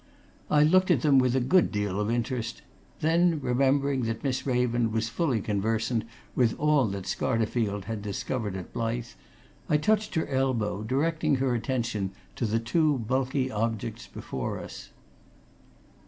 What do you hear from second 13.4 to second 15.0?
objects before us.